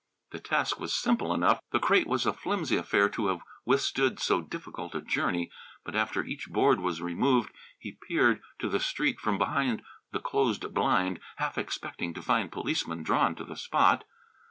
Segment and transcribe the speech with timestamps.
[0.31, 4.41] The task was simple enough; the crate was a flimsy affair to have withstood so
[4.41, 5.51] difficult a journey.
[5.85, 10.73] But after each board was removed he peered to the street from behind the closed
[10.73, 14.03] blind, half expecting to find policemen drawn to the spot.